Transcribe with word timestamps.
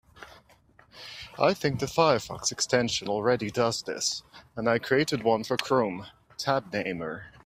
I 1.37 1.53
think 1.53 1.79
the 1.79 1.85
Firefox 1.85 2.51
extension 2.51 3.07
already 3.07 3.51
does 3.51 3.83
this, 3.83 4.23
and 4.55 4.67
I 4.67 4.79
created 4.79 5.21
one 5.21 5.43
for 5.43 5.57
Chrome, 5.57 6.07
Tab 6.39 6.73
Namer. 6.73 7.25